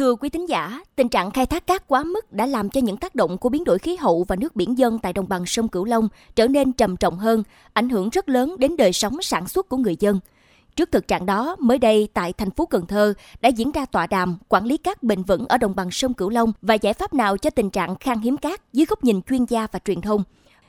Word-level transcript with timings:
Thưa 0.00 0.14
quý 0.14 0.28
thính 0.28 0.48
giả, 0.48 0.80
tình 0.96 1.08
trạng 1.08 1.30
khai 1.30 1.46
thác 1.46 1.66
cát 1.66 1.88
quá 1.88 2.04
mức 2.04 2.32
đã 2.32 2.46
làm 2.46 2.70
cho 2.70 2.80
những 2.80 2.96
tác 2.96 3.14
động 3.14 3.38
của 3.38 3.48
biến 3.48 3.64
đổi 3.64 3.78
khí 3.78 3.96
hậu 3.96 4.24
và 4.28 4.36
nước 4.36 4.56
biển 4.56 4.78
dân 4.78 4.98
tại 4.98 5.12
đồng 5.12 5.28
bằng 5.28 5.46
sông 5.46 5.68
Cửu 5.68 5.84
Long 5.84 6.08
trở 6.36 6.48
nên 6.48 6.72
trầm 6.72 6.96
trọng 6.96 7.18
hơn, 7.18 7.42
ảnh 7.72 7.88
hưởng 7.88 8.10
rất 8.10 8.28
lớn 8.28 8.56
đến 8.58 8.76
đời 8.76 8.92
sống 8.92 9.22
sản 9.22 9.48
xuất 9.48 9.68
của 9.68 9.76
người 9.76 9.96
dân. 10.00 10.20
Trước 10.76 10.92
thực 10.92 11.08
trạng 11.08 11.26
đó, 11.26 11.56
mới 11.58 11.78
đây 11.78 12.08
tại 12.14 12.32
thành 12.32 12.50
phố 12.50 12.66
Cần 12.66 12.86
Thơ 12.86 13.14
đã 13.40 13.48
diễn 13.48 13.72
ra 13.72 13.86
tọa 13.86 14.06
đàm 14.06 14.38
quản 14.48 14.64
lý 14.64 14.76
cát 14.76 15.02
bền 15.02 15.22
vững 15.22 15.46
ở 15.48 15.58
đồng 15.58 15.76
bằng 15.76 15.90
sông 15.90 16.14
Cửu 16.14 16.30
Long 16.30 16.52
và 16.62 16.74
giải 16.74 16.94
pháp 16.94 17.14
nào 17.14 17.36
cho 17.36 17.50
tình 17.50 17.70
trạng 17.70 17.96
khan 17.96 18.20
hiếm 18.20 18.36
cát 18.36 18.72
dưới 18.72 18.86
góc 18.86 19.04
nhìn 19.04 19.22
chuyên 19.22 19.44
gia 19.44 19.66
và 19.72 19.78
truyền 19.78 20.00
thông. 20.00 20.24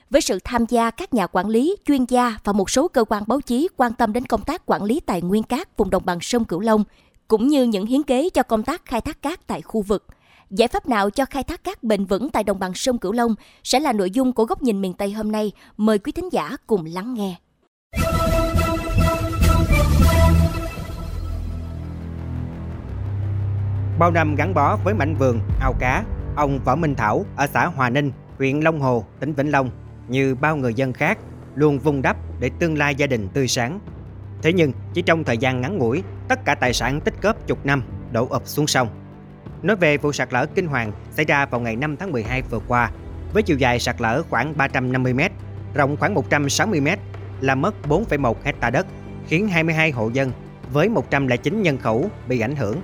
Với 0.10 0.22
sự 0.22 0.40
tham 0.44 0.66
gia 0.70 0.92
các 0.92 1.14
nhà 1.14 1.28
quản 1.28 1.48
lý, 1.48 1.76
chuyên 1.86 2.06
gia 2.06 2.38
và 2.44 2.54
một 2.54 2.70
số 2.70 2.88
cơ 2.88 3.04
quan 3.04 3.24
báo 3.28 3.42
chí 3.42 3.68
quan 3.78 3.94
tâm 3.94 4.14
đến 4.14 4.26
công 4.26 4.42
tác 4.42 4.62
quản 4.66 4.84
lý 4.84 5.00
tài 5.00 5.22
nguyên 5.22 5.44
cát 5.44 5.78
vùng 5.78 5.90
đồng 5.90 6.06
bằng 6.06 6.18
sông 6.22 6.46
Cửu 6.46 6.60
Long, 6.60 6.84
cũng 7.32 7.48
như 7.48 7.64
những 7.64 7.86
hiến 7.86 8.04
kế 8.04 8.30
cho 8.30 8.44
công 8.44 8.64
tác 8.64 8.86
khai 8.86 9.02
thác 9.02 9.22
cát 9.22 9.48
tại 9.48 9.62
khu 9.62 9.82
vực. 9.82 10.06
Giải 10.50 10.68
pháp 10.68 10.88
nào 10.88 11.10
cho 11.10 11.26
khai 11.26 11.44
thác 11.44 11.64
cát 11.64 11.84
bền 11.84 12.06
vững 12.06 12.30
tại 12.30 12.44
đồng 12.44 12.60
bằng 12.60 12.74
sông 12.74 12.98
Cửu 12.98 13.12
Long 13.12 13.36
sẽ 13.64 13.80
là 13.80 13.94
nội 13.94 14.12
dung 14.12 14.34
của 14.34 14.46
góc 14.46 14.62
nhìn 14.62 14.82
miền 14.82 14.94
Tây 14.94 15.12
hôm 15.12 15.32
nay. 15.32 15.52
Mời 15.78 16.00
quý 16.00 16.12
thính 16.12 16.30
giả 16.32 16.58
cùng 16.68 16.86
lắng 16.86 17.14
nghe. 17.14 17.36
Bao 24.00 24.12
năm 24.12 24.36
gắn 24.36 24.54
bó 24.54 24.78
với 24.84 24.94
mảnh 24.94 25.16
vườn, 25.16 25.40
ao 25.62 25.76
cá, 25.80 26.04
ông 26.36 26.60
Võ 26.66 26.76
Minh 26.76 26.96
Thảo 26.96 27.26
ở 27.36 27.48
xã 27.48 27.66
Hòa 27.66 27.90
Ninh, 27.90 28.12
huyện 28.38 28.60
Long 28.60 28.80
Hồ, 28.80 29.06
tỉnh 29.20 29.34
Vĩnh 29.34 29.52
Long, 29.52 29.70
như 30.08 30.36
bao 30.36 30.56
người 30.56 30.74
dân 30.74 30.94
khác, 30.94 31.18
luôn 31.56 31.80
vun 31.80 32.02
đắp 32.02 32.18
để 32.40 32.50
tương 32.60 32.78
lai 32.78 32.96
gia 32.96 33.08
đình 33.08 33.28
tươi 33.34 33.48
sáng. 33.48 33.80
Thế 34.42 34.54
nhưng, 34.54 34.72
chỉ 34.94 35.02
trong 35.02 35.24
thời 35.24 35.38
gian 35.38 35.62
ngắn 35.62 35.78
ngủi, 35.78 36.04
tất 36.28 36.46
cả 36.46 36.56
tài 36.56 36.74
sản 36.74 37.02
tích 37.02 37.14
góp 37.22 37.48
chục 37.48 37.66
năm 37.66 37.84
đổ 38.12 38.28
ập 38.28 38.42
xuống 38.46 38.68
sông. 38.68 38.88
Nói 39.62 39.76
về 39.76 39.98
vụ 39.98 40.12
sạt 40.12 40.34
lở 40.34 40.46
kinh 40.56 40.68
hoàng 40.68 40.92
xảy 41.12 41.26
ra 41.26 41.46
vào 41.46 41.62
ngày 41.62 41.76
5 41.76 41.98
tháng 41.98 42.12
12 42.12 42.42
vừa 42.42 42.60
qua, 42.68 42.92
với 43.34 43.44
chiều 43.44 43.58
dài 43.58 43.80
sạt 43.80 43.96
lở 44.02 44.24
khoảng 44.30 44.58
350 44.58 45.14
m, 45.14 45.20
rộng 45.74 45.98
khoảng 45.98 46.14
160 46.14 46.82
m, 46.82 46.88
làm 47.42 47.62
mất 47.62 47.76
4,1 47.90 48.34
hecta 48.44 48.70
đất, 48.70 48.86
khiến 49.28 49.48
22 49.48 49.92
hộ 49.92 50.10
dân 50.10 50.32
với 50.74 50.90
109 50.90 51.62
nhân 51.62 51.78
khẩu 51.78 52.10
bị 52.28 52.40
ảnh 52.40 52.56
hưởng. 52.56 52.82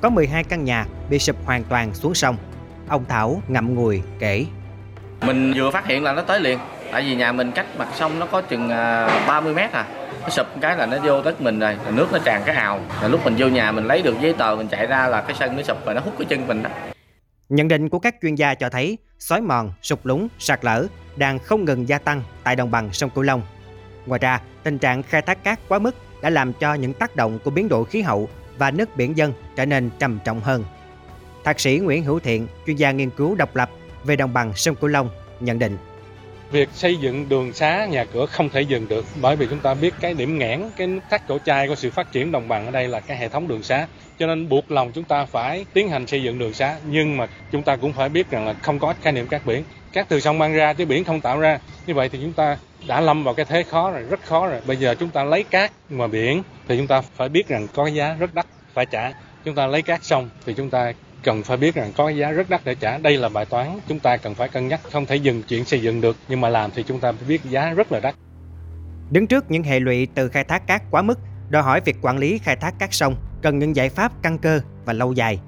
Có 0.00 0.10
12 0.10 0.44
căn 0.44 0.64
nhà 0.64 0.86
bị 1.10 1.18
sụp 1.18 1.36
hoàn 1.44 1.64
toàn 1.64 1.94
xuống 1.94 2.14
sông. 2.14 2.36
Ông 2.88 3.04
Thảo 3.08 3.42
ngậm 3.48 3.74
ngùi 3.74 4.02
kể. 4.18 4.46
Mình 5.26 5.52
vừa 5.56 5.70
phát 5.70 5.86
hiện 5.86 6.04
là 6.04 6.12
nó 6.12 6.22
tới 6.22 6.40
liền, 6.40 6.58
tại 6.92 7.02
vì 7.02 7.14
nhà 7.14 7.32
mình 7.32 7.52
cách 7.54 7.66
mặt 7.78 7.88
sông 7.94 8.18
nó 8.18 8.26
có 8.26 8.42
chừng 8.42 8.70
à, 8.70 9.08
30 9.28 9.54
mét 9.54 9.72
à 9.72 10.05
nó 10.26 10.30
sụp 10.30 10.46
cái 10.60 10.76
là 10.76 10.86
nó 10.86 10.98
vô 11.04 11.22
đất 11.22 11.40
mình 11.40 11.58
rồi 11.58 11.76
nước 11.90 12.06
nó 12.12 12.18
tràn 12.24 12.42
cái 12.46 12.54
ào 12.54 12.80
là 13.02 13.08
lúc 13.08 13.24
mình 13.24 13.34
vô 13.38 13.48
nhà 13.48 13.72
mình 13.72 13.84
lấy 13.84 14.02
được 14.02 14.14
giấy 14.20 14.32
tờ 14.32 14.54
mình 14.56 14.68
chạy 14.68 14.86
ra 14.86 15.08
là 15.08 15.20
cái 15.20 15.36
sân 15.38 15.56
nó 15.56 15.62
sụp 15.62 15.76
và 15.84 15.94
nó 15.94 16.00
hút 16.00 16.14
cái 16.18 16.26
chân 16.28 16.46
mình 16.46 16.62
đó 16.62 16.70
Nhận 17.48 17.68
định 17.68 17.88
của 17.88 17.98
các 17.98 18.14
chuyên 18.22 18.34
gia 18.34 18.54
cho 18.54 18.68
thấy 18.68 18.98
xói 19.18 19.40
mòn, 19.40 19.72
sụp 19.82 20.06
lún, 20.06 20.28
sạt 20.38 20.64
lở 20.64 20.86
đang 21.16 21.38
không 21.38 21.64
ngừng 21.64 21.88
gia 21.88 21.98
tăng 21.98 22.22
tại 22.44 22.56
đồng 22.56 22.70
bằng 22.70 22.92
sông 22.92 23.10
Cửu 23.10 23.24
Long. 23.24 23.42
Ngoài 24.06 24.18
ra, 24.18 24.40
tình 24.62 24.78
trạng 24.78 25.02
khai 25.02 25.22
thác 25.22 25.44
cát 25.44 25.58
quá 25.68 25.78
mức 25.78 25.94
đã 26.22 26.30
làm 26.30 26.52
cho 26.52 26.74
những 26.74 26.94
tác 26.94 27.16
động 27.16 27.38
của 27.44 27.50
biến 27.50 27.68
đổi 27.68 27.84
khí 27.84 28.02
hậu 28.02 28.28
và 28.58 28.70
nước 28.70 28.96
biển 28.96 29.16
dân 29.16 29.32
trở 29.56 29.66
nên 29.66 29.90
trầm 29.98 30.18
trọng 30.24 30.40
hơn. 30.40 30.64
Thạc 31.44 31.60
sĩ 31.60 31.78
Nguyễn 31.78 32.04
Hữu 32.04 32.20
Thiện, 32.20 32.46
chuyên 32.66 32.76
gia 32.76 32.90
nghiên 32.90 33.10
cứu 33.10 33.34
độc 33.34 33.56
lập 33.56 33.70
về 34.04 34.16
đồng 34.16 34.32
bằng 34.32 34.52
sông 34.54 34.74
Cửu 34.74 34.90
Long, 34.90 35.10
nhận 35.40 35.58
định 35.58 35.76
việc 36.50 36.68
xây 36.72 36.96
dựng 36.96 37.28
đường 37.28 37.52
xá 37.52 37.86
nhà 37.90 38.04
cửa 38.04 38.26
không 38.26 38.48
thể 38.48 38.62
dừng 38.62 38.88
được 38.88 39.06
bởi 39.20 39.36
vì 39.36 39.46
chúng 39.50 39.60
ta 39.60 39.74
biết 39.74 39.94
cái 40.00 40.14
điểm 40.14 40.38
nghẽn, 40.38 40.62
cái 40.76 40.86
nút 40.86 41.02
thắt 41.10 41.28
cổ 41.28 41.38
chai 41.44 41.68
của 41.68 41.74
sự 41.74 41.90
phát 41.90 42.12
triển 42.12 42.32
đồng 42.32 42.48
bằng 42.48 42.66
ở 42.66 42.70
đây 42.70 42.88
là 42.88 43.00
cái 43.00 43.16
hệ 43.16 43.28
thống 43.28 43.48
đường 43.48 43.62
xá. 43.62 43.86
Cho 44.18 44.26
nên 44.26 44.48
buộc 44.48 44.70
lòng 44.70 44.92
chúng 44.92 45.04
ta 45.04 45.24
phải 45.24 45.66
tiến 45.72 45.88
hành 45.88 46.06
xây 46.06 46.22
dựng 46.22 46.38
đường 46.38 46.52
xá, 46.52 46.76
nhưng 46.86 47.16
mà 47.16 47.26
chúng 47.52 47.62
ta 47.62 47.76
cũng 47.76 47.92
phải 47.92 48.08
biết 48.08 48.30
rằng 48.30 48.46
là 48.46 48.54
không 48.62 48.78
có 48.78 48.94
khái 49.02 49.12
niệm 49.12 49.28
cát 49.28 49.46
biển. 49.46 49.64
Cát 49.92 50.08
từ 50.08 50.20
sông 50.20 50.38
mang 50.38 50.54
ra 50.54 50.72
chứ 50.72 50.84
biển 50.84 51.04
không 51.04 51.20
tạo 51.20 51.40
ra. 51.40 51.58
Như 51.86 51.94
vậy 51.94 52.08
thì 52.08 52.18
chúng 52.22 52.32
ta 52.32 52.58
đã 52.86 53.00
lâm 53.00 53.24
vào 53.24 53.34
cái 53.34 53.46
thế 53.46 53.62
khó 53.62 53.90
rồi, 53.90 54.02
rất 54.02 54.20
khó 54.24 54.48
rồi. 54.48 54.60
Bây 54.66 54.76
giờ 54.76 54.94
chúng 55.00 55.08
ta 55.08 55.24
lấy 55.24 55.42
cát 55.42 55.72
ngoài 55.90 56.08
biển 56.08 56.42
thì 56.68 56.76
chúng 56.76 56.86
ta 56.86 57.00
phải 57.00 57.28
biết 57.28 57.48
rằng 57.48 57.66
có 57.74 57.86
giá 57.86 58.16
rất 58.18 58.34
đắt 58.34 58.46
phải 58.74 58.86
trả. 58.86 59.12
Chúng 59.44 59.54
ta 59.54 59.66
lấy 59.66 59.82
cát 59.82 60.04
sông 60.04 60.28
thì 60.46 60.54
chúng 60.54 60.70
ta 60.70 60.92
cần 61.26 61.42
phải 61.42 61.56
biết 61.56 61.74
rằng 61.74 61.92
có 61.96 62.08
giá 62.08 62.30
rất 62.30 62.50
đắt 62.50 62.60
để 62.64 62.74
trả. 62.74 62.98
Đây 62.98 63.16
là 63.16 63.28
bài 63.28 63.44
toán 63.44 63.78
chúng 63.88 63.98
ta 63.98 64.16
cần 64.16 64.34
phải 64.34 64.48
cân 64.48 64.68
nhắc, 64.68 64.80
không 64.92 65.06
thể 65.06 65.16
dừng 65.16 65.42
chuyện 65.42 65.64
xây 65.64 65.80
dựng 65.80 66.00
được, 66.00 66.16
nhưng 66.28 66.40
mà 66.40 66.48
làm 66.48 66.70
thì 66.74 66.82
chúng 66.82 67.00
ta 67.00 67.12
phải 67.12 67.28
biết 67.28 67.44
giá 67.44 67.72
rất 67.72 67.92
là 67.92 68.00
đắt. 68.00 68.14
Đứng 69.10 69.26
trước 69.26 69.50
những 69.50 69.62
hệ 69.62 69.80
lụy 69.80 70.08
từ 70.14 70.28
khai 70.28 70.44
thác 70.44 70.66
cát 70.66 70.82
quá 70.90 71.02
mức, 71.02 71.18
đòi 71.48 71.62
hỏi 71.62 71.80
việc 71.84 71.96
quản 72.02 72.18
lý 72.18 72.38
khai 72.38 72.56
thác 72.56 72.78
cát 72.78 72.94
sông 72.94 73.16
cần 73.42 73.58
những 73.58 73.76
giải 73.76 73.88
pháp 73.88 74.12
căn 74.22 74.38
cơ 74.38 74.60
và 74.84 74.92
lâu 74.92 75.12
dài. 75.12 75.40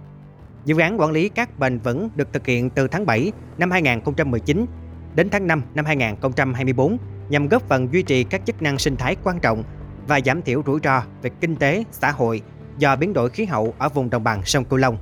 Dự 0.65 0.79
án 0.79 1.01
quản 1.01 1.11
lý 1.11 1.29
cát 1.29 1.59
bền 1.59 1.79
vững 1.79 2.09
được 2.17 2.33
thực 2.33 2.47
hiện 2.47 2.71
từ 2.71 2.89
tháng 2.89 3.07
7 3.07 3.33
năm 3.59 3.71
2019 3.71 4.67
đến 5.15 5.29
tháng 5.31 5.47
5 5.47 5.63
năm 5.75 5.85
2024 5.85 6.97
nhằm 7.29 7.49
góp 7.49 7.69
phần 7.69 7.93
duy 7.93 8.03
trì 8.03 8.25
các 8.25 8.41
chức 8.47 8.63
năng 8.63 8.79
sinh 8.79 8.97
thái 8.97 9.17
quan 9.25 9.41
trọng 9.41 9.65
và 10.07 10.21
giảm 10.25 10.43
thiểu 10.43 10.63
rủi 10.67 10.81
ro 10.85 11.03
về 11.23 11.31
kinh 11.41 11.57
tế, 11.57 11.85
xã 11.93 12.11
hội 12.11 12.43
do 12.79 12.97
biến 12.97 13.13
đổi 13.13 13.31
khí 13.31 13.45
hậu 13.45 13.75
ở 13.79 13.89
vùng 13.89 14.11
đồng 14.11 14.25
bằng 14.25 14.43
sông 14.45 14.65
Cửu 14.65 14.79
Long. 14.79 14.99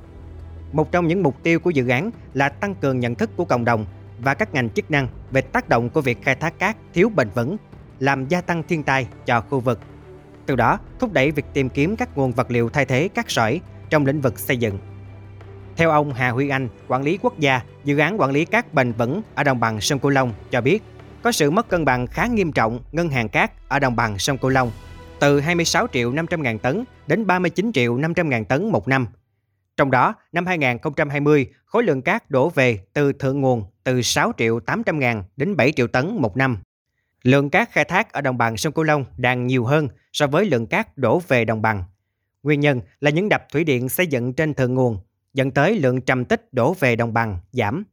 Một 0.71 0.91
trong 0.91 1.07
những 1.07 1.23
mục 1.23 1.43
tiêu 1.43 1.59
của 1.59 1.69
dự 1.69 1.87
án 1.87 2.11
là 2.33 2.49
tăng 2.49 2.75
cường 2.75 2.99
nhận 2.99 3.15
thức 3.15 3.29
của 3.35 3.45
cộng 3.45 3.65
đồng 3.65 3.85
và 4.19 4.33
các 4.33 4.53
ngành 4.53 4.69
chức 4.69 4.91
năng 4.91 5.07
về 5.31 5.41
tác 5.41 5.69
động 5.69 5.89
của 5.89 6.01
việc 6.01 6.21
khai 6.21 6.35
thác 6.35 6.59
cát 6.59 6.77
thiếu 6.93 7.09
bền 7.15 7.29
vững, 7.35 7.57
làm 7.99 8.27
gia 8.27 8.41
tăng 8.41 8.63
thiên 8.63 8.83
tai 8.83 9.07
cho 9.25 9.41
khu 9.41 9.59
vực. 9.59 9.79
Từ 10.45 10.55
đó, 10.55 10.79
thúc 10.99 11.13
đẩy 11.13 11.31
việc 11.31 11.45
tìm 11.53 11.69
kiếm 11.69 11.95
các 11.95 12.17
nguồn 12.17 12.31
vật 12.31 12.51
liệu 12.51 12.69
thay 12.69 12.85
thế 12.85 13.07
cát 13.07 13.25
sỏi 13.27 13.61
trong 13.89 14.05
lĩnh 14.05 14.21
vực 14.21 14.39
xây 14.39 14.57
dựng. 14.57 14.79
Theo 15.75 15.89
ông 15.89 16.13
Hà 16.13 16.29
Huy 16.29 16.49
Anh, 16.49 16.69
quản 16.87 17.03
lý 17.03 17.17
quốc 17.21 17.39
gia, 17.39 17.61
dự 17.83 17.97
án 17.97 18.21
quản 18.21 18.31
lý 18.31 18.45
cát 18.45 18.73
bền 18.73 18.91
vững 18.91 19.21
ở 19.35 19.43
đồng 19.43 19.59
bằng 19.59 19.81
sông 19.81 19.99
Cửu 19.99 20.11
Long 20.11 20.33
cho 20.51 20.61
biết, 20.61 20.83
có 21.21 21.31
sự 21.31 21.51
mất 21.51 21.69
cân 21.69 21.85
bằng 21.85 22.07
khá 22.07 22.27
nghiêm 22.27 22.51
trọng 22.51 22.79
ngân 22.91 23.09
hàng 23.09 23.29
cát 23.29 23.69
ở 23.69 23.79
đồng 23.79 23.95
bằng 23.95 24.19
sông 24.19 24.37
Cửu 24.37 24.49
Long, 24.49 24.71
từ 25.19 25.39
26 25.39 25.87
triệu 25.93 26.11
500 26.11 26.43
ngàn 26.43 26.59
tấn 26.59 26.83
đến 27.07 27.27
39 27.27 27.71
triệu 27.71 27.97
500 27.97 28.29
ngàn 28.29 28.45
tấn 28.45 28.69
một 28.69 28.87
năm 28.87 29.07
trong 29.77 29.91
đó, 29.91 30.15
năm 30.31 30.45
2020, 30.45 31.47
khối 31.65 31.83
lượng 31.83 32.01
cát 32.01 32.29
đổ 32.29 32.49
về 32.49 32.79
từ 32.93 33.13
thượng 33.13 33.41
nguồn 33.41 33.63
từ 33.83 34.01
6 34.01 34.31
triệu 34.37 34.59
800 34.59 34.99
ngàn 34.99 35.23
đến 35.37 35.55
7 35.55 35.71
triệu 35.71 35.87
tấn 35.87 36.17
một 36.21 36.37
năm. 36.37 36.57
Lượng 37.23 37.49
cát 37.49 37.71
khai 37.71 37.85
thác 37.85 38.13
ở 38.13 38.21
đồng 38.21 38.37
bằng 38.37 38.57
sông 38.57 38.73
Cửu 38.73 38.83
Long 38.83 39.05
đang 39.17 39.47
nhiều 39.47 39.65
hơn 39.65 39.87
so 40.13 40.27
với 40.27 40.45
lượng 40.45 40.67
cát 40.67 40.97
đổ 40.97 41.19
về 41.19 41.45
đồng 41.45 41.61
bằng. 41.61 41.83
Nguyên 42.43 42.59
nhân 42.59 42.81
là 42.99 43.11
những 43.11 43.29
đập 43.29 43.45
thủy 43.51 43.63
điện 43.63 43.89
xây 43.89 44.07
dựng 44.07 44.33
trên 44.33 44.53
thượng 44.53 44.73
nguồn 44.73 44.99
dẫn 45.33 45.51
tới 45.51 45.79
lượng 45.79 46.01
trầm 46.01 46.25
tích 46.25 46.53
đổ 46.53 46.73
về 46.73 46.95
đồng 46.95 47.13
bằng 47.13 47.39
giảm. 47.51 47.83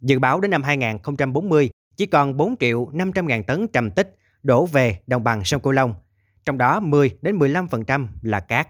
Dự 0.00 0.18
báo 0.18 0.40
đến 0.40 0.50
năm 0.50 0.62
2040 0.62 1.70
chỉ 1.96 2.06
còn 2.06 2.36
4 2.36 2.56
triệu 2.56 2.88
500 2.92 3.26
ngàn 3.26 3.44
tấn 3.44 3.68
trầm 3.68 3.90
tích 3.90 4.16
đổ 4.42 4.66
về 4.66 4.98
đồng 5.06 5.24
bằng 5.24 5.44
sông 5.44 5.60
Cửu 5.60 5.72
Long, 5.72 5.94
trong 6.44 6.58
đó 6.58 6.80
10 6.80 7.10
đến 7.22 7.38
15% 7.38 8.06
là 8.22 8.40
cát. 8.40 8.68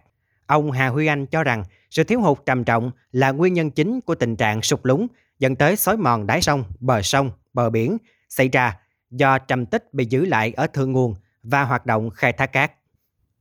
Ông 0.52 0.70
Hà 0.70 0.88
Huy 0.88 1.06
Anh 1.06 1.26
cho 1.26 1.44
rằng 1.44 1.64
sự 1.90 2.04
thiếu 2.04 2.20
hụt 2.20 2.38
trầm 2.46 2.64
trọng 2.64 2.90
là 3.12 3.30
nguyên 3.30 3.54
nhân 3.54 3.70
chính 3.70 4.00
của 4.00 4.14
tình 4.14 4.36
trạng 4.36 4.62
sụt 4.62 4.80
lún 4.82 5.06
dẫn 5.38 5.56
tới 5.56 5.76
xói 5.76 5.96
mòn 5.96 6.26
đáy 6.26 6.42
sông, 6.42 6.64
bờ 6.80 7.02
sông, 7.02 7.30
bờ 7.52 7.70
biển 7.70 7.98
xảy 8.28 8.48
ra 8.48 8.76
do 9.10 9.38
trầm 9.38 9.66
tích 9.66 9.94
bị 9.94 10.04
giữ 10.04 10.24
lại 10.24 10.52
ở 10.56 10.66
thượng 10.66 10.92
nguồn 10.92 11.14
và 11.42 11.62
hoạt 11.62 11.86
động 11.86 12.10
khai 12.10 12.32
thác 12.32 12.46
cát. 12.46 12.72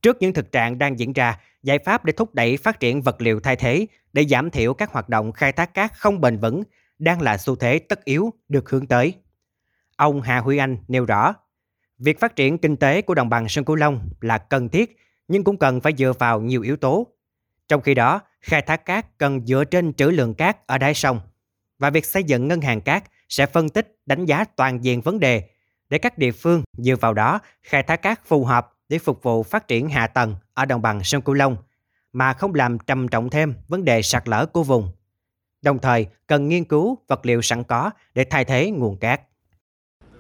Trước 0.02 0.18
những 0.20 0.34
thực 0.34 0.52
trạng 0.52 0.78
đang 0.78 1.00
diễn 1.00 1.14
ra, 1.14 1.40
giải 1.64 1.80
pháp 1.80 2.06
để 2.06 2.14
thúc 2.14 2.36
đẩy 2.36 2.58
phát 2.58 2.80
triển 2.80 3.02
vật 3.02 3.22
liệu 3.22 3.40
thay 3.40 3.56
thế 3.56 3.86
để 4.14 4.26
giảm 4.26 4.50
thiểu 4.50 4.74
các 4.74 4.92
hoạt 4.92 5.10
động 5.10 5.32
khai 5.32 5.52
thác 5.52 5.74
cát 5.74 5.94
không 5.94 6.22
bền 6.22 6.38
vững 6.38 6.64
đang 7.00 7.22
là 7.22 7.38
xu 7.38 7.56
thế 7.56 7.80
tất 7.80 8.06
yếu 8.06 8.34
được 8.50 8.70
hướng 8.70 8.88
tới. 8.88 9.14
Ông 9.96 10.22
Hà 10.22 10.38
Huy 10.38 10.58
Anh 10.58 10.78
nêu 10.88 11.06
rõ, 11.06 11.34
việc 12.00 12.20
phát 12.20 12.36
triển 12.36 12.58
kinh 12.58 12.78
tế 12.78 13.02
của 13.02 13.14
đồng 13.14 13.30
bằng 13.30 13.50
sông 13.50 13.66
Cửu 13.66 13.76
Long 13.76 14.10
là 14.22 14.38
cần 14.38 14.70
thiết 14.70 14.98
nhưng 15.32 15.44
cũng 15.44 15.58
cần 15.58 15.82
phải 15.82 15.94
dựa 15.98 16.14
vào 16.20 16.42
nhiều 16.42 16.62
yếu 16.62 16.78
tố. 16.78 17.08
Trong 17.68 17.82
khi 17.82 17.94
đó, 17.94 18.22
khai 18.42 18.62
thác 18.62 18.86
cát 18.86 19.18
cần 19.18 19.46
dựa 19.46 19.64
trên 19.64 19.94
trữ 19.94 20.06
lượng 20.06 20.34
cát 20.34 20.68
ở 20.68 20.78
đáy 20.78 20.94
sông 20.94 21.20
và 21.80 21.90
việc 21.90 22.06
xây 22.06 22.24
dựng 22.24 22.48
ngân 22.48 22.62
hàng 22.62 22.82
cát 22.82 23.04
sẽ 23.30 23.46
phân 23.46 23.70
tích, 23.70 23.98
đánh 24.06 24.26
giá 24.26 24.44
toàn 24.56 24.84
diện 24.84 25.02
vấn 25.02 25.20
đề 25.20 25.50
để 25.90 25.98
các 25.98 26.18
địa 26.18 26.32
phương 26.32 26.64
dựa 26.74 26.96
vào 26.96 27.14
đó 27.14 27.40
khai 27.64 27.84
thác 27.84 28.02
cát 28.02 28.26
phù 28.26 28.46
hợp 28.46 28.74
để 28.90 28.98
phục 28.98 29.24
vụ 29.24 29.44
phát 29.44 29.68
triển 29.68 29.90
hạ 29.90 30.08
tầng 30.08 30.36
ở 30.54 30.66
đồng 30.66 30.82
bằng 30.82 31.04
sông 31.04 31.22
Cửu 31.22 31.36
Long 31.36 31.58
mà 32.14 32.34
không 32.34 32.56
làm 32.56 32.80
trầm 32.80 33.08
trọng 33.08 33.30
thêm 33.30 33.54
vấn 33.68 33.86
đề 33.86 34.02
sạt 34.02 34.28
lở 34.28 34.46
của 34.46 34.64
vùng. 34.64 34.92
Đồng 35.62 35.80
thời, 35.80 36.08
cần 36.28 36.48
nghiên 36.48 36.64
cứu 36.64 36.98
vật 37.08 37.26
liệu 37.26 37.42
sẵn 37.42 37.64
có 37.64 37.92
để 38.14 38.26
thay 38.30 38.46
thế 38.46 38.72
nguồn 38.72 38.98
cát. 38.98 39.22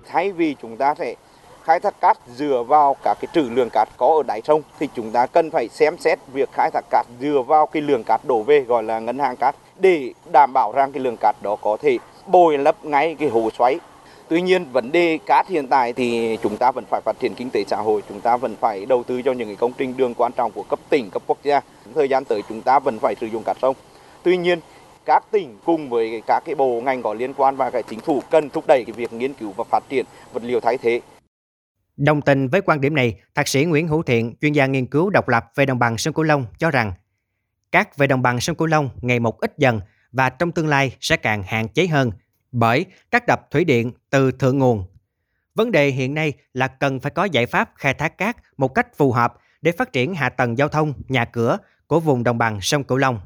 Thay 0.06 0.32
vì 0.32 0.56
chúng 0.62 0.78
ta 0.78 0.96
sẽ 0.98 1.16
khai 1.64 1.80
thác 1.80 2.02
cát 2.02 2.18
dựa 2.36 2.64
vào 2.68 2.96
các 3.04 3.18
cái 3.22 3.28
trữ 3.34 3.42
lượng 3.42 3.70
cát 3.74 3.90
có 3.98 4.08
ở 4.08 4.24
đáy 4.28 4.42
sông 4.44 4.62
thì 4.80 4.88
chúng 4.96 5.12
ta 5.12 5.26
cần 5.26 5.52
phải 5.52 5.68
xem 5.68 5.98
xét 5.98 6.20
việc 6.34 6.50
khai 6.54 6.70
thác 6.74 6.86
cát 6.90 7.06
dựa 7.20 7.42
vào 7.48 7.66
cái 7.66 7.82
lượng 7.82 8.04
cát 8.04 8.22
đổ 8.28 8.44
về 8.44 8.60
gọi 8.60 8.84
là 8.84 9.00
ngân 9.00 9.20
hàng 9.20 9.36
cát 9.36 9.56
để 9.80 10.14
đảm 10.32 10.54
bảo 10.54 10.72
rằng 10.72 10.92
cái 10.92 11.04
lượng 11.04 11.18
cát 11.18 11.36
đó 11.42 11.56
có 11.62 11.78
thể 11.82 11.98
bồi 12.28 12.58
lấp 12.58 12.86
ngay 12.86 13.16
cái 13.20 13.30
hồ 13.30 13.50
xoáy 13.58 13.80
Tuy 14.32 14.42
nhiên 14.42 14.66
vấn 14.74 14.92
đề 14.92 15.20
cát 15.26 15.48
hiện 15.48 15.68
tại 15.68 15.94
thì 15.94 16.38
chúng 16.44 16.58
ta 16.58 16.72
vẫn 16.72 16.84
phải 16.90 17.02
phát 17.06 17.16
triển 17.20 17.34
kinh 17.36 17.50
tế 17.50 17.64
xã 17.68 17.78
hội, 17.78 18.02
chúng 18.10 18.22
ta 18.22 18.38
vẫn 18.38 18.56
phải 18.56 18.86
đầu 18.86 19.04
tư 19.04 19.22
cho 19.22 19.32
những 19.32 19.48
cái 19.48 19.56
công 19.56 19.74
trình 19.78 19.98
đường 19.98 20.14
quan 20.14 20.32
trọng 20.32 20.52
của 20.52 20.64
cấp 20.64 20.80
tỉnh, 20.90 21.10
cấp 21.10 21.22
quốc 21.28 21.38
gia. 21.44 21.62
Thời 21.96 22.10
gian 22.10 22.26
tới 22.26 22.42
chúng 22.50 22.62
ta 22.62 22.80
vẫn 22.80 23.00
phải 23.00 23.16
sử 23.22 23.28
dụng 23.28 23.44
cát 23.44 23.58
sông. 23.62 23.76
Tuy 24.24 24.38
nhiên, 24.38 24.60
các 25.06 25.24
tỉnh 25.32 25.58
cùng 25.66 25.90
với 25.90 26.22
các 26.28 26.44
cái 26.46 26.56
bộ 26.56 26.82
ngành 26.82 27.02
có 27.02 27.14
liên 27.14 27.34
quan 27.34 27.56
và 27.56 27.70
cái 27.70 27.84
chính 27.84 28.00
phủ 28.00 28.22
cần 28.30 28.50
thúc 28.50 28.64
đẩy 28.68 28.84
cái 28.88 28.94
việc 28.94 29.14
nghiên 29.14 29.34
cứu 29.34 29.52
và 29.58 29.64
phát 29.64 29.84
triển 29.90 30.06
vật 30.34 30.44
liệu 30.44 30.60
thay 30.60 30.78
thế. 30.78 31.02
Đồng 31.98 32.22
tình 32.22 32.48
với 32.48 32.62
quan 32.62 32.82
điểm 32.82 32.96
này, 32.96 33.22
Thạc 33.36 33.48
sĩ 33.48 33.66
Nguyễn 33.66 33.88
Hữu 33.88 34.04
Thiện, 34.04 34.36
chuyên 34.42 34.54
gia 34.54 34.66
nghiên 34.66 34.86
cứu 34.86 35.10
độc 35.10 35.28
lập 35.28 35.46
về 35.56 35.66
đồng 35.66 35.80
bằng 35.80 35.98
sông 35.98 36.14
Cửu 36.14 36.24
Long 36.24 36.46
cho 36.58 36.72
rằng 36.72 36.94
cát 37.72 37.98
về 37.98 38.08
đồng 38.08 38.22
bằng 38.22 38.40
sông 38.40 38.56
Cửu 38.56 38.68
Long 38.68 38.90
ngày 39.02 39.20
một 39.20 39.40
ít 39.40 39.54
dần 39.58 39.82
và 40.12 40.30
trong 40.30 40.52
tương 40.52 40.68
lai 40.68 40.96
sẽ 41.00 41.18
càng 41.18 41.44
hạn 41.44 41.68
chế 41.68 41.88
hơn 41.88 42.12
bởi 42.52 42.86
các 43.12 43.28
đập 43.28 43.52
thủy 43.52 43.66
điện 43.66 43.92
từ 44.10 44.32
thượng 44.32 44.58
nguồn. 44.58 44.86
Vấn 45.56 45.72
đề 45.72 45.90
hiện 45.90 46.14
nay 46.14 46.34
là 46.54 46.68
cần 46.68 47.00
phải 47.00 47.12
có 47.12 47.24
giải 47.26 47.46
pháp 47.46 47.72
khai 47.76 47.94
thác 47.94 48.18
cát 48.18 48.38
một 48.58 48.68
cách 48.68 48.88
phù 48.98 49.12
hợp 49.12 49.34
để 49.62 49.72
phát 49.72 49.94
triển 49.94 50.16
hạ 50.16 50.30
tầng 50.30 50.58
giao 50.58 50.68
thông, 50.68 50.94
nhà 51.08 51.26
cửa 51.26 51.58
của 51.88 52.00
vùng 52.00 52.24
đồng 52.24 52.38
bằng 52.38 52.62
sông 52.62 52.84
Cửu 52.84 52.98
Long. 52.98 53.20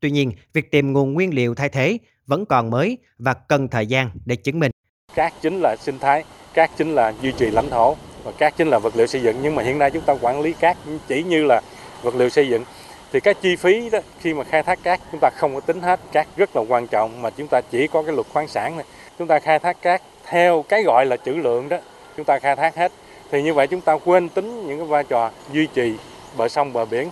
Tuy 0.00 0.10
nhiên, 0.10 0.32
việc 0.52 0.70
tìm 0.70 0.92
nguồn 0.92 1.12
nguyên 1.12 1.34
liệu 1.34 1.54
thay 1.54 1.68
thế 1.68 1.98
vẫn 2.26 2.46
còn 2.46 2.70
mới 2.70 2.98
và 3.18 3.34
cần 3.34 3.68
thời 3.68 3.86
gian 3.86 4.10
để 4.24 4.36
chứng 4.36 4.58
minh. 4.58 4.70
Cát 5.14 5.32
chính 5.42 5.60
là 5.60 5.76
sinh 5.76 5.98
thái, 5.98 6.24
cát 6.58 6.70
chính 6.76 6.94
là 6.94 7.12
duy 7.20 7.32
trì 7.32 7.50
lãnh 7.50 7.70
thổ 7.70 7.96
và 8.24 8.32
cát 8.38 8.56
chính 8.56 8.68
là 8.68 8.78
vật 8.78 8.96
liệu 8.96 9.06
xây 9.06 9.22
dựng. 9.22 9.36
Nhưng 9.42 9.54
mà 9.54 9.62
hiện 9.62 9.78
nay 9.78 9.90
chúng 9.90 10.02
ta 10.02 10.14
quản 10.20 10.40
lý 10.40 10.52
cát 10.52 10.76
chỉ 11.08 11.22
như 11.22 11.44
là 11.44 11.60
vật 12.02 12.14
liệu 12.14 12.28
xây 12.28 12.48
dựng. 12.48 12.64
Thì 13.12 13.20
cái 13.20 13.34
chi 13.34 13.56
phí 13.56 13.90
đó 13.90 13.98
khi 14.20 14.34
mà 14.34 14.44
khai 14.44 14.62
thác 14.62 14.82
cát 14.82 15.00
chúng 15.12 15.20
ta 15.20 15.30
không 15.36 15.54
có 15.54 15.60
tính 15.60 15.80
hết. 15.80 16.00
Cát 16.12 16.26
rất 16.36 16.56
là 16.56 16.62
quan 16.68 16.86
trọng 16.86 17.22
mà 17.22 17.30
chúng 17.30 17.48
ta 17.48 17.60
chỉ 17.60 17.86
có 17.86 18.02
cái 18.02 18.14
luật 18.14 18.26
khoáng 18.32 18.48
sản 18.48 18.76
này. 18.76 18.86
Chúng 19.18 19.28
ta 19.28 19.38
khai 19.38 19.58
thác 19.58 19.82
cát 19.82 20.02
theo 20.24 20.64
cái 20.68 20.82
gọi 20.82 21.06
là 21.06 21.16
trữ 21.16 21.32
lượng 21.32 21.68
đó 21.68 21.76
chúng 22.16 22.24
ta 22.24 22.38
khai 22.38 22.56
thác 22.56 22.76
hết. 22.76 22.92
Thì 23.30 23.42
như 23.42 23.54
vậy 23.54 23.66
chúng 23.66 23.80
ta 23.80 23.98
quên 24.04 24.28
tính 24.28 24.66
những 24.66 24.78
cái 24.78 24.86
vai 24.86 25.04
trò 25.04 25.30
duy 25.52 25.66
trì 25.74 25.94
bờ 26.36 26.48
sông 26.48 26.72
bờ 26.72 26.84
biển. 26.84 27.10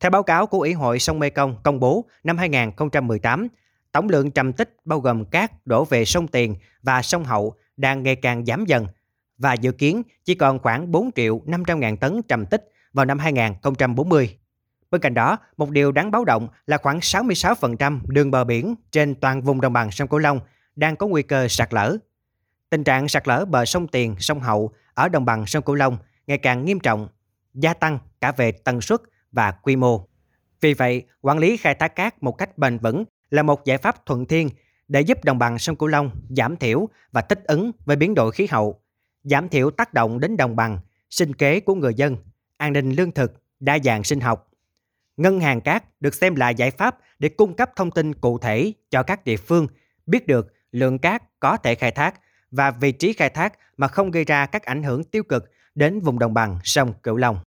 Theo 0.00 0.10
báo 0.10 0.22
cáo 0.22 0.46
của 0.46 0.58
Ủy 0.58 0.72
hội 0.72 0.98
sông 0.98 1.18
Mekong 1.18 1.56
công 1.62 1.80
bố 1.80 2.04
năm 2.24 2.38
2018, 2.38 3.48
tổng 3.92 4.08
lượng 4.08 4.30
trầm 4.30 4.52
tích 4.52 4.76
bao 4.84 5.00
gồm 5.00 5.24
cát 5.24 5.66
đổ 5.66 5.84
về 5.84 6.04
sông 6.04 6.28
Tiền 6.28 6.56
và 6.82 7.02
sông 7.02 7.24
Hậu 7.24 7.54
đang 7.76 8.02
ngày 8.02 8.16
càng 8.16 8.46
giảm 8.46 8.64
dần 8.66 8.86
và 9.38 9.52
dự 9.54 9.72
kiến 9.72 10.02
chỉ 10.24 10.34
còn 10.34 10.58
khoảng 10.58 10.90
4 10.90 11.10
triệu 11.12 11.42
500 11.46 11.80
ngàn 11.80 11.96
tấn 11.96 12.22
trầm 12.28 12.46
tích 12.46 12.68
vào 12.92 13.04
năm 13.04 13.18
2040. 13.18 14.36
Bên 14.90 15.00
cạnh 15.00 15.14
đó, 15.14 15.38
một 15.56 15.70
điều 15.70 15.92
đáng 15.92 16.10
báo 16.10 16.24
động 16.24 16.48
là 16.66 16.78
khoảng 16.78 16.98
66% 16.98 18.00
đường 18.06 18.30
bờ 18.30 18.44
biển 18.44 18.74
trên 18.90 19.14
toàn 19.14 19.42
vùng 19.42 19.60
đồng 19.60 19.72
bằng 19.72 19.90
sông 19.90 20.08
Cửu 20.08 20.18
Long 20.18 20.40
đang 20.76 20.96
có 20.96 21.06
nguy 21.06 21.22
cơ 21.22 21.48
sạt 21.48 21.74
lở. 21.74 21.96
Tình 22.70 22.84
trạng 22.84 23.08
sạt 23.08 23.28
lở 23.28 23.44
bờ 23.44 23.64
sông 23.64 23.88
Tiền, 23.88 24.16
sông 24.18 24.40
Hậu 24.40 24.72
ở 24.94 25.08
đồng 25.08 25.24
bằng 25.24 25.46
sông 25.46 25.62
Cửu 25.62 25.74
Long 25.74 25.98
ngày 26.26 26.38
càng 26.38 26.64
nghiêm 26.64 26.80
trọng, 26.80 27.08
gia 27.54 27.74
tăng 27.74 27.98
cả 28.20 28.32
về 28.32 28.52
tần 28.52 28.80
suất 28.80 29.00
và 29.32 29.50
quy 29.50 29.76
mô. 29.76 30.08
Vì 30.60 30.74
vậy, 30.74 31.02
quản 31.20 31.38
lý 31.38 31.56
khai 31.56 31.74
thác 31.74 31.96
cát 31.96 32.22
một 32.22 32.32
cách 32.32 32.58
bền 32.58 32.78
vững 32.78 33.04
là 33.30 33.42
một 33.42 33.64
giải 33.64 33.78
pháp 33.78 34.06
thuận 34.06 34.26
thiên 34.26 34.48
để 34.88 35.00
giúp 35.00 35.24
đồng 35.24 35.38
bằng 35.38 35.58
sông 35.58 35.76
Cửu 35.76 35.88
Long 35.88 36.10
giảm 36.28 36.56
thiểu 36.56 36.88
và 37.12 37.20
thích 37.20 37.44
ứng 37.44 37.70
với 37.84 37.96
biến 37.96 38.14
đổi 38.14 38.32
khí 38.32 38.46
hậu, 38.50 38.80
giảm 39.22 39.48
thiểu 39.48 39.70
tác 39.70 39.94
động 39.94 40.20
đến 40.20 40.36
đồng 40.36 40.56
bằng, 40.56 40.78
sinh 41.10 41.32
kế 41.34 41.60
của 41.60 41.74
người 41.74 41.94
dân, 41.94 42.16
an 42.56 42.72
ninh 42.72 42.90
lương 42.90 43.12
thực, 43.12 43.32
đa 43.60 43.78
dạng 43.84 44.04
sinh 44.04 44.20
học. 44.20 44.50
Ngân 45.16 45.40
hàng 45.40 45.60
cát 45.60 46.00
được 46.00 46.14
xem 46.14 46.34
là 46.34 46.50
giải 46.50 46.70
pháp 46.70 46.98
để 47.18 47.28
cung 47.28 47.54
cấp 47.54 47.70
thông 47.76 47.90
tin 47.90 48.14
cụ 48.14 48.38
thể 48.38 48.72
cho 48.90 49.02
các 49.02 49.24
địa 49.24 49.36
phương 49.36 49.66
biết 50.06 50.26
được 50.26 50.52
lượng 50.72 50.98
cát 50.98 51.40
có 51.40 51.56
thể 51.56 51.74
khai 51.74 51.90
thác 51.90 52.20
và 52.50 52.70
vị 52.70 52.92
trí 52.92 53.12
khai 53.12 53.30
thác 53.30 53.58
mà 53.76 53.88
không 53.88 54.10
gây 54.10 54.24
ra 54.24 54.46
các 54.46 54.62
ảnh 54.62 54.82
hưởng 54.82 55.04
tiêu 55.04 55.22
cực 55.22 55.50
đến 55.74 56.00
vùng 56.00 56.18
đồng 56.18 56.34
bằng 56.34 56.58
sông 56.64 56.92
Cửu 57.02 57.16
Long. 57.16 57.38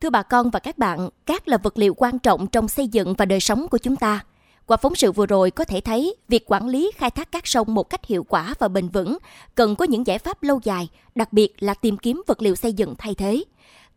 Thưa 0.00 0.10
bà 0.10 0.22
con 0.22 0.50
và 0.50 0.58
các 0.58 0.78
bạn, 0.78 1.08
cát 1.26 1.48
là 1.48 1.56
vật 1.56 1.78
liệu 1.78 1.94
quan 1.94 2.18
trọng 2.18 2.46
trong 2.46 2.68
xây 2.68 2.88
dựng 2.88 3.14
và 3.14 3.24
đời 3.24 3.40
sống 3.40 3.68
của 3.68 3.78
chúng 3.78 3.96
ta. 3.96 4.20
Qua 4.66 4.76
phóng 4.76 4.94
sự 4.94 5.12
vừa 5.12 5.26
rồi 5.26 5.50
có 5.50 5.64
thể 5.64 5.80
thấy, 5.80 6.16
việc 6.28 6.44
quản 6.46 6.68
lý 6.68 6.90
khai 6.96 7.10
thác 7.10 7.32
cát 7.32 7.42
sông 7.46 7.74
một 7.74 7.82
cách 7.82 8.06
hiệu 8.06 8.24
quả 8.24 8.54
và 8.58 8.68
bền 8.68 8.88
vững 8.88 9.18
cần 9.54 9.76
có 9.76 9.84
những 9.84 10.06
giải 10.06 10.18
pháp 10.18 10.42
lâu 10.42 10.60
dài, 10.62 10.88
đặc 11.14 11.32
biệt 11.32 11.62
là 11.62 11.74
tìm 11.74 11.96
kiếm 11.96 12.22
vật 12.26 12.42
liệu 12.42 12.56
xây 12.56 12.72
dựng 12.72 12.94
thay 12.98 13.14
thế. 13.14 13.44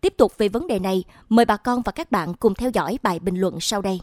Tiếp 0.01 0.13
tục 0.17 0.37
về 0.37 0.49
vấn 0.49 0.67
đề 0.67 0.79
này, 0.79 1.03
mời 1.29 1.45
bà 1.45 1.57
con 1.57 1.81
và 1.81 1.91
các 1.91 2.11
bạn 2.11 2.33
cùng 2.33 2.53
theo 2.53 2.69
dõi 2.73 2.99
bài 3.03 3.19
bình 3.19 3.35
luận 3.35 3.59
sau 3.59 3.81
đây. 3.81 3.99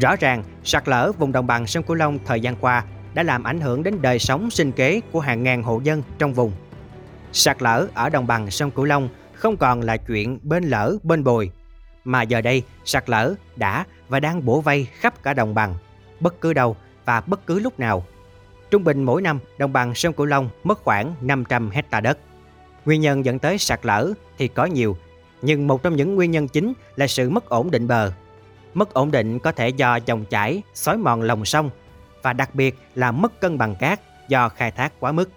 Rõ 0.00 0.16
ràng, 0.16 0.44
sạt 0.64 0.88
lở 0.88 1.12
vùng 1.18 1.32
đồng 1.32 1.46
bằng 1.46 1.66
sông 1.66 1.84
Cửu 1.84 1.96
Long 1.96 2.18
thời 2.24 2.40
gian 2.40 2.56
qua 2.56 2.84
đã 3.14 3.22
làm 3.22 3.44
ảnh 3.44 3.60
hưởng 3.60 3.82
đến 3.82 4.02
đời 4.02 4.18
sống 4.18 4.50
sinh 4.50 4.72
kế 4.72 5.00
của 5.12 5.20
hàng 5.20 5.42
ngàn 5.42 5.62
hộ 5.62 5.80
dân 5.84 6.02
trong 6.18 6.34
vùng. 6.34 6.52
Sạt 7.32 7.62
lở 7.62 7.86
ở 7.94 8.08
đồng 8.08 8.26
bằng 8.26 8.50
sông 8.50 8.70
Cửu 8.70 8.84
Long 8.84 9.08
không 9.34 9.56
còn 9.56 9.80
là 9.80 9.96
chuyện 9.96 10.38
bên 10.42 10.64
lỡ 10.64 10.96
bên 11.02 11.24
bồi, 11.24 11.50
mà 12.04 12.22
giờ 12.22 12.40
đây 12.40 12.62
sạt 12.84 13.10
lở 13.10 13.34
đã 13.56 13.86
và 14.08 14.20
đang 14.20 14.44
bổ 14.44 14.60
vây 14.60 14.84
khắp 14.84 15.22
cả 15.22 15.34
đồng 15.34 15.54
bằng, 15.54 15.74
bất 16.20 16.40
cứ 16.40 16.52
đâu 16.52 16.76
và 17.04 17.20
bất 17.20 17.46
cứ 17.46 17.58
lúc 17.58 17.80
nào. 17.80 18.04
Trung 18.70 18.84
bình 18.84 19.02
mỗi 19.02 19.22
năm, 19.22 19.38
đồng 19.58 19.72
bằng 19.72 19.94
sông 19.94 20.12
Cửu 20.12 20.26
Long 20.26 20.48
mất 20.64 20.78
khoảng 20.84 21.14
500 21.20 21.70
hecta 21.70 22.00
đất. 22.00 22.18
Nguyên 22.84 23.00
nhân 23.00 23.24
dẫn 23.24 23.38
tới 23.38 23.58
sạt 23.58 23.80
lở 23.82 24.12
thì 24.38 24.48
có 24.48 24.64
nhiều, 24.64 24.96
nhưng 25.42 25.66
một 25.66 25.82
trong 25.82 25.96
những 25.96 26.14
nguyên 26.14 26.30
nhân 26.30 26.48
chính 26.48 26.72
là 26.96 27.06
sự 27.06 27.30
mất 27.30 27.48
ổn 27.48 27.70
định 27.70 27.88
bờ. 27.88 28.12
Mất 28.74 28.94
ổn 28.94 29.10
định 29.10 29.38
có 29.38 29.52
thể 29.52 29.68
do 29.68 29.98
dòng 30.06 30.24
chảy, 30.24 30.62
xói 30.74 30.98
mòn 30.98 31.22
lòng 31.22 31.44
sông 31.44 31.70
và 32.22 32.32
đặc 32.32 32.54
biệt 32.54 32.74
là 32.94 33.12
mất 33.12 33.40
cân 33.40 33.58
bằng 33.58 33.74
cát 33.74 34.00
do 34.28 34.48
khai 34.48 34.70
thác 34.70 34.92
quá 35.00 35.12
mức. 35.12 35.30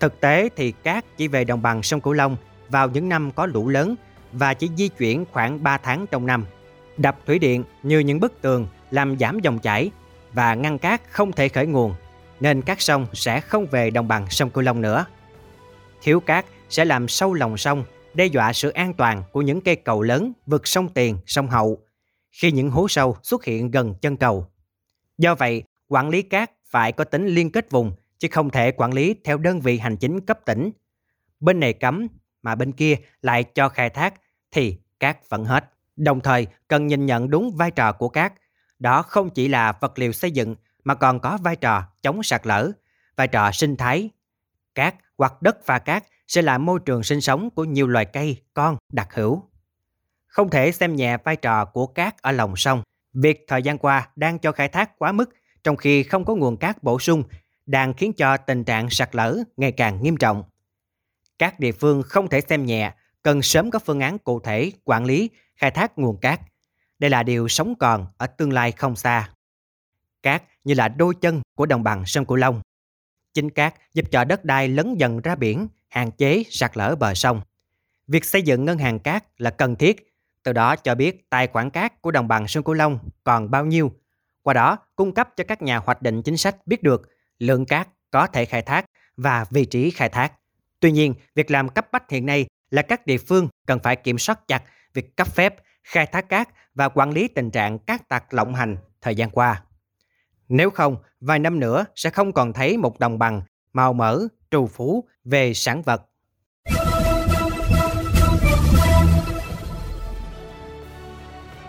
Thực 0.00 0.20
tế 0.20 0.48
thì 0.56 0.72
cát 0.72 1.04
chỉ 1.16 1.28
về 1.28 1.44
đồng 1.44 1.62
bằng 1.62 1.82
sông 1.82 2.00
Cửu 2.00 2.12
Long 2.12 2.36
vào 2.68 2.88
những 2.88 3.08
năm 3.08 3.30
có 3.32 3.46
lũ 3.46 3.68
lớn 3.68 3.94
và 4.32 4.54
chỉ 4.54 4.70
di 4.76 4.88
chuyển 4.88 5.24
khoảng 5.32 5.62
3 5.62 5.78
tháng 5.78 6.06
trong 6.06 6.26
năm. 6.26 6.46
Đập 6.96 7.16
thủy 7.26 7.38
điện 7.38 7.64
như 7.82 7.98
những 7.98 8.20
bức 8.20 8.40
tường 8.40 8.66
làm 8.90 9.18
giảm 9.18 9.40
dòng 9.40 9.58
chảy 9.58 9.90
và 10.32 10.54
ngăn 10.54 10.78
cát 10.78 11.02
không 11.10 11.32
thể 11.32 11.48
khởi 11.48 11.66
nguồn, 11.66 11.94
nên 12.40 12.62
các 12.62 12.80
sông 12.80 13.06
sẽ 13.12 13.40
không 13.40 13.66
về 13.66 13.90
đồng 13.90 14.08
bằng 14.08 14.26
sông 14.30 14.50
Cửu 14.50 14.64
Long 14.64 14.80
nữa. 14.80 15.06
Thiếu 16.02 16.20
cát 16.20 16.44
sẽ 16.68 16.84
làm 16.84 17.08
sâu 17.08 17.34
lòng 17.34 17.56
sông, 17.56 17.84
đe 18.14 18.26
dọa 18.26 18.52
sự 18.52 18.70
an 18.70 18.94
toàn 18.94 19.22
của 19.32 19.42
những 19.42 19.60
cây 19.60 19.76
cầu 19.76 20.02
lớn 20.02 20.32
vượt 20.46 20.66
sông 20.66 20.88
Tiền, 20.88 21.18
sông 21.26 21.48
Hậu 21.48 21.78
khi 22.30 22.52
những 22.52 22.70
hố 22.70 22.88
sâu 22.88 23.16
xuất 23.22 23.44
hiện 23.44 23.70
gần 23.70 23.94
chân 24.00 24.16
cầu. 24.16 24.46
Do 25.18 25.34
vậy, 25.34 25.62
quản 25.94 26.08
lý 26.08 26.22
cát 26.22 26.50
phải 26.66 26.92
có 26.92 27.04
tính 27.04 27.26
liên 27.26 27.52
kết 27.52 27.70
vùng 27.70 27.92
chứ 28.18 28.28
không 28.30 28.50
thể 28.50 28.72
quản 28.72 28.92
lý 28.92 29.14
theo 29.24 29.38
đơn 29.38 29.60
vị 29.60 29.78
hành 29.78 29.96
chính 29.96 30.20
cấp 30.20 30.38
tỉnh. 30.44 30.70
Bên 31.40 31.60
này 31.60 31.72
cấm 31.72 32.06
mà 32.42 32.54
bên 32.54 32.72
kia 32.72 32.96
lại 33.22 33.44
cho 33.44 33.68
khai 33.68 33.90
thác 33.90 34.14
thì 34.52 34.78
cát 35.00 35.28
vẫn 35.28 35.44
hết. 35.44 35.72
Đồng 35.96 36.20
thời 36.20 36.46
cần 36.68 36.86
nhìn 36.86 37.06
nhận 37.06 37.30
đúng 37.30 37.56
vai 37.56 37.70
trò 37.70 37.92
của 37.92 38.08
cát. 38.08 38.32
Đó 38.78 39.02
không 39.02 39.30
chỉ 39.30 39.48
là 39.48 39.72
vật 39.72 39.98
liệu 39.98 40.12
xây 40.12 40.30
dựng 40.30 40.56
mà 40.84 40.94
còn 40.94 41.20
có 41.20 41.38
vai 41.42 41.56
trò 41.56 41.82
chống 42.02 42.22
sạt 42.22 42.46
lở, 42.46 42.70
vai 43.16 43.28
trò 43.28 43.52
sinh 43.52 43.76
thái. 43.76 44.10
Cát 44.74 44.94
hoặc 45.18 45.42
đất 45.42 45.64
pha 45.64 45.78
cát 45.78 46.04
sẽ 46.26 46.42
là 46.42 46.58
môi 46.58 46.80
trường 46.84 47.02
sinh 47.02 47.20
sống 47.20 47.50
của 47.50 47.64
nhiều 47.64 47.86
loài 47.86 48.04
cây, 48.04 48.42
con, 48.54 48.76
đặc 48.92 49.08
hữu. 49.14 49.42
Không 50.26 50.50
thể 50.50 50.72
xem 50.72 50.96
nhẹ 50.96 51.16
vai 51.24 51.36
trò 51.36 51.64
của 51.64 51.86
cát 51.86 52.22
ở 52.22 52.32
lòng 52.32 52.56
sông. 52.56 52.82
Việc 53.12 53.44
thời 53.48 53.62
gian 53.62 53.78
qua 53.78 54.08
đang 54.16 54.38
cho 54.38 54.52
khai 54.52 54.68
thác 54.68 54.98
quá 54.98 55.12
mức 55.12 55.30
trong 55.64 55.76
khi 55.76 56.02
không 56.02 56.24
có 56.24 56.34
nguồn 56.34 56.56
cát 56.56 56.82
bổ 56.82 56.98
sung 56.98 57.22
đang 57.66 57.94
khiến 57.94 58.12
cho 58.12 58.36
tình 58.36 58.64
trạng 58.64 58.90
sạt 58.90 59.14
lở 59.14 59.38
ngày 59.56 59.72
càng 59.72 60.02
nghiêm 60.02 60.16
trọng. 60.16 60.44
Các 61.38 61.60
địa 61.60 61.72
phương 61.72 62.02
không 62.02 62.28
thể 62.28 62.40
xem 62.40 62.66
nhẹ, 62.66 62.92
cần 63.22 63.42
sớm 63.42 63.70
có 63.70 63.78
phương 63.78 64.00
án 64.00 64.18
cụ 64.18 64.40
thể 64.40 64.72
quản 64.84 65.04
lý, 65.04 65.30
khai 65.56 65.70
thác 65.70 65.98
nguồn 65.98 66.16
cát. 66.16 66.40
Đây 66.98 67.10
là 67.10 67.22
điều 67.22 67.48
sống 67.48 67.74
còn 67.78 68.06
ở 68.18 68.26
tương 68.26 68.52
lai 68.52 68.72
không 68.72 68.96
xa. 68.96 69.30
Cát 70.22 70.42
như 70.64 70.74
là 70.74 70.88
đôi 70.88 71.14
chân 71.14 71.42
của 71.54 71.66
đồng 71.66 71.82
bằng 71.82 72.06
sông 72.06 72.24
Cửu 72.24 72.36
Long. 72.36 72.62
Chính 73.34 73.50
cát 73.50 73.74
giúp 73.94 74.04
cho 74.10 74.24
đất 74.24 74.44
đai 74.44 74.68
lấn 74.68 74.94
dần 74.94 75.20
ra 75.20 75.34
biển, 75.34 75.68
hạn 75.88 76.10
chế 76.10 76.42
sạt 76.50 76.76
lở 76.76 76.96
bờ 76.96 77.14
sông. 77.14 77.40
Việc 78.06 78.24
xây 78.24 78.42
dựng 78.42 78.64
ngân 78.64 78.78
hàng 78.78 78.98
cát 78.98 79.24
là 79.38 79.50
cần 79.50 79.76
thiết, 79.76 80.14
từ 80.42 80.52
đó 80.52 80.76
cho 80.76 80.94
biết 80.94 81.30
tài 81.30 81.46
khoản 81.46 81.70
cát 81.70 82.02
của 82.02 82.10
đồng 82.10 82.28
bằng 82.28 82.48
sông 82.48 82.64
Cửu 82.64 82.74
Long 82.74 82.98
còn 83.24 83.50
bao 83.50 83.66
nhiêu. 83.66 83.92
Qua 84.44 84.54
đó, 84.54 84.78
cung 84.96 85.14
cấp 85.14 85.28
cho 85.36 85.44
các 85.48 85.62
nhà 85.62 85.78
hoạch 85.78 86.02
định 86.02 86.22
chính 86.22 86.36
sách 86.36 86.66
biết 86.66 86.82
được 86.82 87.02
lượng 87.38 87.66
cát 87.66 87.88
có 88.10 88.26
thể 88.26 88.44
khai 88.44 88.62
thác 88.62 88.84
và 89.16 89.44
vị 89.50 89.64
trí 89.64 89.90
khai 89.90 90.08
thác. 90.08 90.32
Tuy 90.80 90.92
nhiên, 90.92 91.14
việc 91.34 91.50
làm 91.50 91.68
cấp 91.68 91.86
bách 91.92 92.10
hiện 92.10 92.26
nay 92.26 92.46
là 92.70 92.82
các 92.82 93.06
địa 93.06 93.18
phương 93.18 93.48
cần 93.66 93.78
phải 93.82 93.96
kiểm 93.96 94.18
soát 94.18 94.48
chặt 94.48 94.62
việc 94.94 95.16
cấp 95.16 95.28
phép, 95.28 95.54
khai 95.84 96.06
thác 96.06 96.28
cát 96.28 96.48
và 96.74 96.88
quản 96.88 97.10
lý 97.10 97.28
tình 97.28 97.50
trạng 97.50 97.78
cát 97.78 98.08
tặc 98.08 98.34
lộng 98.34 98.54
hành 98.54 98.76
thời 99.00 99.14
gian 99.14 99.30
qua. 99.30 99.62
Nếu 100.48 100.70
không, 100.70 100.96
vài 101.20 101.38
năm 101.38 101.60
nữa 101.60 101.84
sẽ 101.94 102.10
không 102.10 102.32
còn 102.32 102.52
thấy 102.52 102.76
một 102.76 102.98
đồng 102.98 103.18
bằng 103.18 103.42
màu 103.72 103.92
mỡ, 103.92 104.20
trù 104.50 104.66
phú 104.66 105.08
về 105.24 105.54
sản 105.54 105.82
vật. 105.82 106.02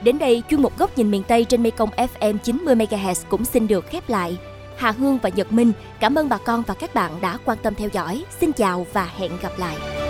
Đến 0.06 0.20
đây, 0.20 0.44
chuyên 0.50 0.62
mục 0.62 0.78
góc 0.78 0.98
nhìn 0.98 1.12
miền 1.12 1.24
Tây 1.28 1.46
trên 1.46 1.64
Mekong 1.64 1.90
FM 1.90 2.38
90MHz 2.44 3.24
cũng 3.30 3.46
xin 3.46 3.68
được 3.68 3.86
khép 3.88 4.10
lại. 4.10 4.38
Hà 4.78 4.92
Hương 4.92 5.18
và 5.18 5.30
Nhật 5.30 5.52
Minh. 5.52 5.72
Cảm 6.00 6.16
ơn 6.16 6.30
bà 6.30 6.38
con 6.38 6.64
và 6.68 6.74
các 6.74 6.94
bạn 6.94 7.12
đã 7.22 7.38
quan 7.46 7.58
tâm 7.64 7.76
theo 7.76 7.90
dõi. 7.94 8.24
Xin 8.40 8.52
chào 8.54 8.88
và 8.94 9.10
hẹn 9.18 9.32
gặp 9.42 9.52
lại. 9.58 10.05